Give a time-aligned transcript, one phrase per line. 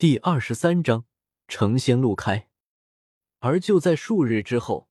[0.00, 1.06] 第二十三章
[1.48, 2.48] 成仙路开。
[3.40, 4.88] 而就在数日之后，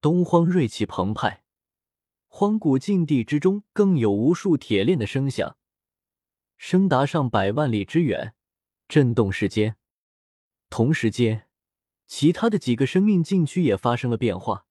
[0.00, 1.44] 东荒锐气澎湃，
[2.28, 5.58] 荒古禁地之中更有无数铁链的声响，
[6.56, 8.34] 声达上百万里之远，
[8.88, 9.76] 震动世间。
[10.70, 11.46] 同时间，
[12.06, 14.64] 其他的几个生命禁区也发生了变化，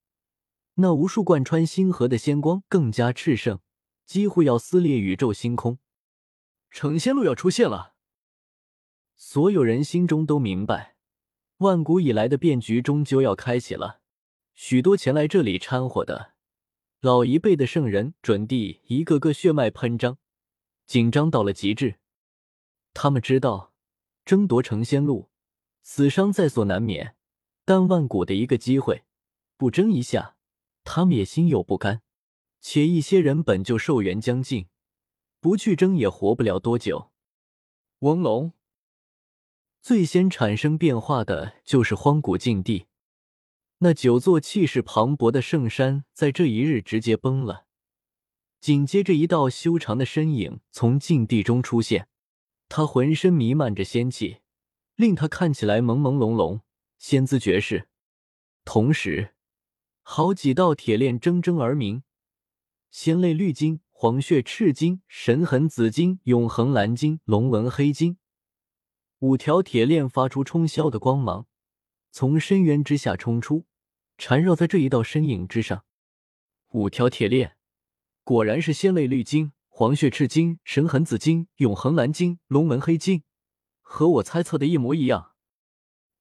[0.73, 3.59] 那无数贯穿星河的仙光更加炽盛，
[4.07, 5.77] 几乎要撕裂宇宙星空。
[6.71, 7.93] 成仙路要出现了，
[9.19, 10.95] 所有人心中都明白，
[11.57, 13.99] 万古以来的变局终究要开启了。
[14.53, 16.33] 许多前来这里掺和的
[17.01, 20.19] 老一辈的圣人准帝，一个个血脉喷张，
[20.85, 21.95] 紧张到了极致。
[22.93, 23.73] 他们知道，
[24.23, 25.31] 争夺成仙路，
[25.81, 27.15] 死伤在所难免，
[27.65, 29.03] 但万古的一个机会，
[29.57, 30.35] 不争一下，
[30.83, 32.03] 他们也心有不甘。
[32.61, 34.67] 且一些人本就寿元将近。
[35.39, 37.11] 不去争也活不了多久。
[37.99, 38.53] 翁龙
[39.87, 42.87] 最先产生变化的就是荒古禁地，
[43.77, 47.67] 那九座气势磅礴的圣山在这一日直接崩了。
[48.59, 52.09] 紧接着，一道修长的身影从禁地中出现，
[52.67, 54.39] 他浑身弥漫着仙气，
[54.97, 56.59] 令他看起来朦朦胧胧，
[56.97, 57.87] 仙姿绝世。
[58.65, 59.35] 同时，
[60.01, 62.03] 好几道铁链铮铮而鸣，
[62.91, 63.79] 仙泪绿金。
[63.89, 68.17] 黄血赤金、神痕紫金、永恒蓝金、龙纹黑金，
[69.19, 71.47] 五条铁链发出冲霄的光芒，
[72.11, 73.65] 从深渊之下冲出，
[74.15, 75.85] 缠绕在这一道身影之上。
[76.73, 77.57] 五条铁链，
[78.23, 83.23] 果然是仙泪绿金、黄血赤金、神痕紫金、永恒蓝金、龙纹黑金，
[83.81, 85.31] 和我猜测的一模一样。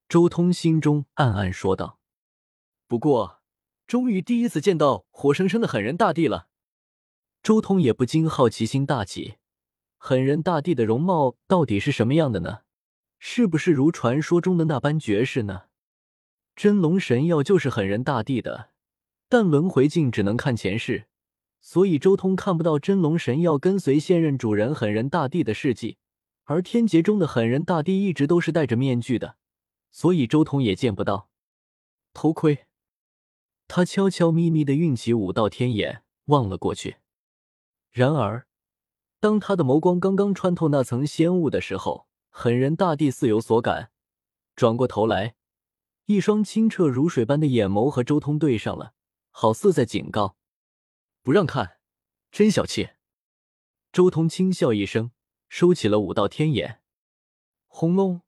[0.08, 1.98] 周通心中暗暗说道
[2.88, 3.42] ：“不过，
[3.86, 6.48] 终于第一次见到活生生的狠人大帝了。”
[7.42, 9.34] 周通也不禁好奇心大起，
[9.98, 12.60] 狠人大帝的容貌到底是什么样的呢？
[13.28, 15.62] 是不是如传说中的那般绝世呢？
[16.54, 18.70] 真龙神药就是狠人大帝的，
[19.28, 21.06] 但轮回镜只能看前世，
[21.60, 25.98] 所以周通看不到真龙神药跟随现任主人狠人大帝的事迹。
[26.44, 29.36] 而天劫中的狠人大帝一直都是戴着面具的，
[29.90, 31.28] 所以周通也见不到。
[32.14, 32.66] 偷窥，
[33.66, 36.98] 他悄悄咪咪的运起五道天眼，望了过去。
[37.90, 38.46] 然而，
[39.18, 42.05] 当他的眸光刚刚穿透那层仙雾的时候，
[42.38, 43.90] 狠人大帝似有所感，
[44.54, 45.36] 转过头来，
[46.04, 48.92] 一双清澈如水般的眼眸和周通对上了，
[49.30, 50.36] 好似在警告
[51.24, 51.78] ：“不让看，
[52.30, 52.90] 真小气。”
[53.90, 55.12] 周通轻笑一声，
[55.48, 56.82] 收起了五道天眼。
[57.68, 58.20] 轰隆！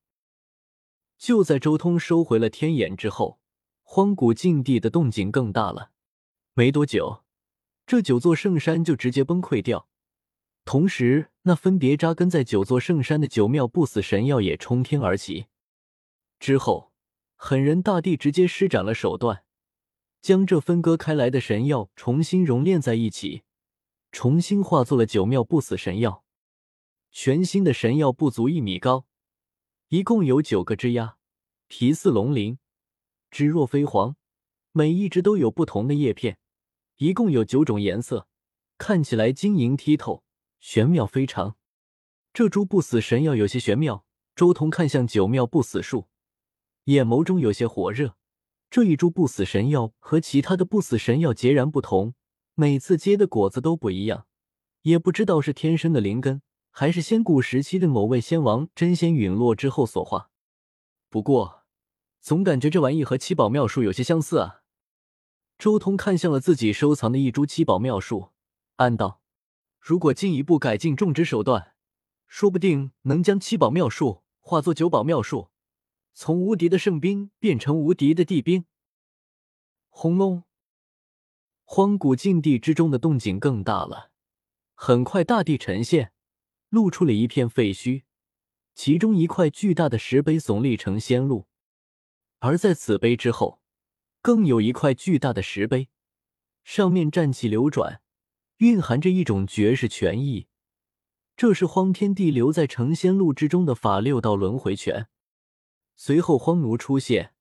[1.18, 3.38] 就在周通收回了天眼之后，
[3.82, 5.90] 荒古禁地的动静更大了。
[6.54, 7.24] 没多久。
[7.84, 9.86] 这九座圣山就直接崩溃掉，
[10.64, 15.46] 同时，那分别扎根在九座圣山的九妙不死神药也冲天而起。
[16.38, 16.92] 之后，
[17.36, 19.44] 狠人大帝直接施展了手段，
[20.20, 23.44] 将这分割开来的神药重新熔炼在一起，
[24.12, 26.22] 重新化作了九妙不死神药。
[27.10, 29.06] 全新的神药不足一米高，
[29.88, 31.16] 一共有九个枝丫，
[31.66, 32.58] 皮似龙鳞，
[33.30, 34.16] 枝若飞黄，
[34.72, 36.36] 每一只都有不同的叶片。
[36.98, 38.28] 一共有九种颜色，
[38.76, 40.22] 看起来晶莹剔透，
[40.60, 41.56] 玄妙非常。
[42.32, 44.04] 这株不死神药有些玄妙。
[44.36, 46.06] 周通看向九妙不死树，
[46.84, 48.14] 眼眸中有些火热。
[48.70, 52.14] 这一株不死神药和其他的不死神药截然不同，
[52.54, 54.28] 每次结的果子都不一样，
[54.82, 60.30] 也不知道是天生的灵根，还是先古时期的某位仙王真仙陨落之后所化。
[61.08, 61.64] 不过，
[62.20, 64.60] 总感觉这玩意和七宝妙树有些相似啊。
[65.58, 68.28] 周通看向了自己收藏的一株七宝妙树，
[68.76, 69.17] 暗道
[69.88, 71.74] ：“如果进一步改进种植手段，
[72.26, 75.48] 说不定能将七宝妙树化作九宝妙树，
[76.12, 78.66] 从无敌的圣兵变成无敌的地兵。”
[79.88, 80.42] 轰隆！
[81.64, 84.10] 荒古禁地之中的动静更大了。
[84.74, 86.12] 很快，大地沉现，
[86.68, 88.02] 露出了一片废墟，
[88.74, 91.46] 其中一块巨大的石碑耸立成仙路，
[92.40, 93.62] 而在此碑之后。
[94.20, 95.88] 更有一块巨大的石碑，
[96.62, 98.02] 上面战气流转，
[98.58, 100.46] 蕴含着一种绝世权意。
[101.36, 105.08] 这是荒天帝留在成仙路之中的法六道轮回拳。
[105.94, 107.32] 随后，荒奴出现，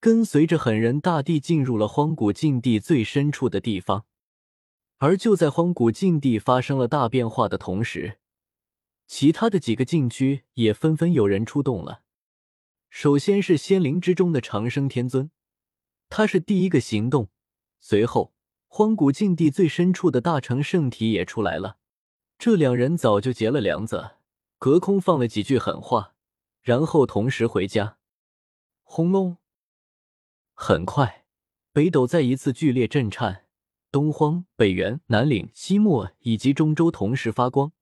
[0.00, 4.06] 跟随着狠人大帝进入了荒古禁地最深处的地方。
[4.98, 8.18] 而就在荒古禁地发生了大变化的同时，
[9.08, 12.02] 其他的几个禁区也纷纷有人出动了。
[12.88, 15.32] 首先是仙灵之中的长生天尊。
[16.08, 17.30] 他是第一个行动，
[17.80, 18.32] 随后
[18.74, 21.76] 荒古禁地最深处的大成圣体也出来了。
[22.38, 24.12] 这两人早就结了梁子，
[24.56, 26.14] 隔空放了几句狠话，
[26.62, 27.98] 然后同时回家。
[28.82, 29.36] 轰隆！
[30.54, 31.26] 很快，
[31.74, 33.44] 北斗再一次剧烈震颤，
[33.90, 37.72] 东荒、北原、南岭、西漠以及中州同时发光，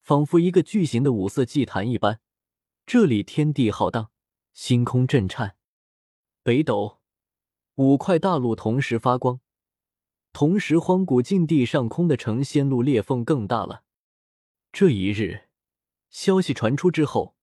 [0.00, 2.18] 仿佛一个巨型的五色祭坛一般。
[2.84, 4.10] 这里天地浩荡，
[4.52, 5.54] 星空震颤。
[6.42, 6.98] 北斗
[7.76, 9.38] 五块大陆同时发光，
[10.32, 13.84] 同时荒古禁地上空的成仙路裂缝更大了。
[14.72, 15.48] 这一日，
[16.10, 17.36] 消息传出之后。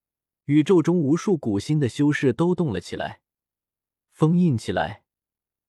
[0.45, 3.21] 宇宙中无数古星的修士都动了起来，
[4.11, 5.03] 封印起来，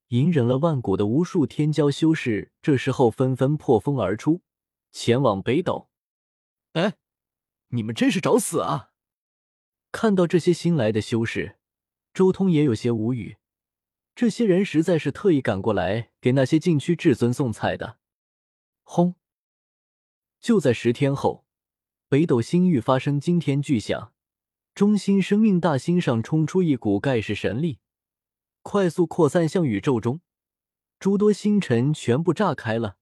[0.08, 4.40] 隐忍了万古的无数天骄修士，这时候纷纷破风而出，
[4.90, 5.90] 前往北斗。
[6.72, 6.94] 哎，
[7.68, 8.92] 你们真是找死啊！
[9.92, 11.58] 看到这些新来的修士，
[12.14, 13.36] 周通也有些无语。
[14.20, 17.96] 这些人实在是特意赶过来给那些禁区至尊送菜的。
[18.82, 19.14] 轰！
[20.42, 21.46] 就在十天后，
[22.06, 24.12] 北斗星域发生惊天巨响。
[24.74, 27.78] 中心生命大星上冲出一股盖世神力，
[28.60, 30.20] 快速扩散向宇宙中，
[30.98, 32.98] 诸多星辰全部炸开了。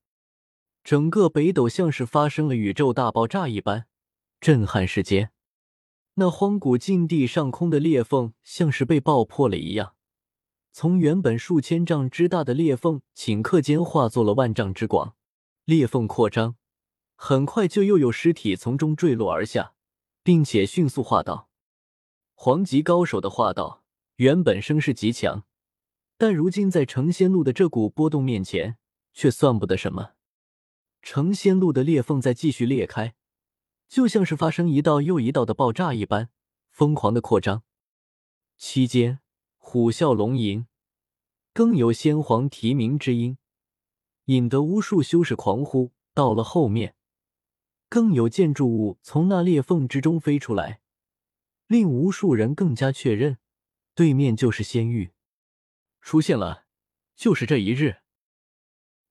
[0.85, 3.89] 整个北斗像是发生了宇宙大爆炸一般，
[4.41, 5.33] 震撼世间。
[6.15, 9.97] 那荒古禁地上空的裂缝像是被爆破了一样，
[10.81, 15.17] 从原本数千丈之大的裂缝，顷刻间化作了万丈之广。
[15.65, 16.55] 裂缝扩张，
[17.17, 19.75] 很快就又有尸体从中坠落而下，
[20.23, 21.51] 并且迅速化道。
[22.33, 23.83] 黄级高手的化道
[24.19, 25.43] 原本声势极强，
[26.17, 28.77] 但如今在成仙路的这股波动面前，
[29.13, 30.13] 却算不得什么。
[31.03, 33.17] 成仙路的裂缝在继续裂开，
[33.89, 36.31] 就像是发生一道又一道的爆炸一般，
[36.71, 37.65] 疯狂的扩张。
[38.57, 39.19] 期间，
[39.71, 40.67] 虎啸龙吟，
[41.53, 43.37] 更有先皇提名之音，
[44.25, 45.93] 引得无数修士狂呼。
[46.15, 46.97] 到了后面，
[47.91, 50.81] 更有建筑物从那裂缝之中飞出来。
[51.67, 53.37] 令无数人更加确认，
[53.95, 55.13] 对面就是仙域
[56.01, 56.65] 出现了，
[57.15, 57.99] 就是这一日。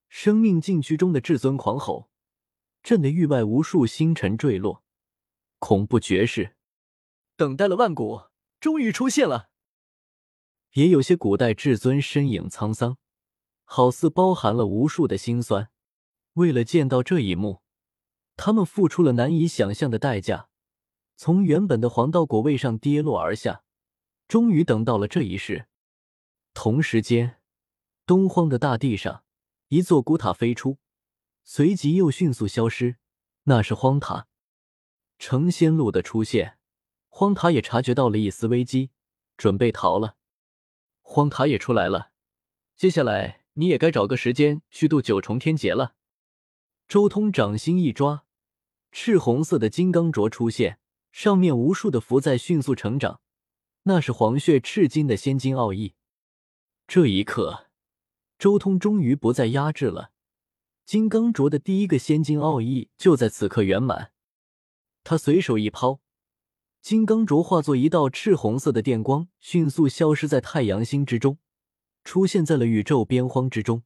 [0.10, 2.10] 生命禁区中的至尊狂吼，
[2.82, 4.84] 震得域外无数星辰坠落。
[5.60, 6.56] 恐怖绝世，
[7.36, 8.24] 等待了万古，
[8.60, 9.52] 终于出现了。
[10.78, 13.00] 也有些古代至尊身影沧桑，
[13.64, 15.72] 好似包含了无数的辛酸。
[16.34, 17.64] 为了见到这一幕，
[18.36, 20.50] 他们付出了难以想象的代价。
[21.16, 23.64] 从原本的黄道果位上跌落而下，
[24.28, 25.66] 终于等到了这一世。
[26.54, 27.42] 同时间，
[28.06, 29.24] 东荒的大地上，
[29.70, 30.78] 一座古塔飞出，
[31.44, 32.98] 随即又迅速消失。
[33.46, 34.28] 那是荒塔。
[35.18, 36.60] 成仙路的出现，
[37.10, 38.92] 荒塔也察觉到了一丝危机，
[39.36, 40.17] 准备逃了。
[41.10, 42.12] 荒塔也出来了，
[42.76, 45.96] 接下来你也该找个时间去渡九重天劫了。
[46.86, 48.26] 周通掌心一抓，
[48.92, 50.80] 赤红色的金刚镯出现。
[51.14, 53.22] 上面无数的符在迅速成长，
[53.84, 55.96] 那是黄血赤金的仙金奥义。
[56.86, 57.70] 这一刻，
[58.38, 60.12] 周通终于不再压制了，
[60.86, 64.12] 金刚镯的第一个仙金奥义就在此刻圆满。
[65.04, 66.02] 他随手一抛，
[66.90, 71.38] 金刚镯化作一道赤红色的电光，迅速消失在太阳星之中，
[72.06, 73.84] 出现在了宇宙边荒之中。